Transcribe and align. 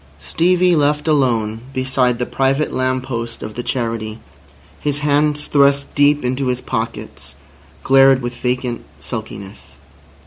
Stevie 0.17 0.75
left 0.75 1.07
alone 1.07 1.59
beside 1.73 2.17
the 2.17 2.25
private 2.25 2.73
lamp 2.73 3.03
post 3.03 3.43
of 3.43 3.53
the 3.53 3.61
Charity, 3.61 4.17
his 4.79 5.01
hands 5.01 5.45
thrust 5.45 5.93
deep 5.93 6.25
into 6.25 6.47
his 6.47 6.59
pockets, 6.59 7.35
glared 7.83 8.19
with 8.23 8.35
vacant 8.35 8.83
sulkiness. 8.97 9.77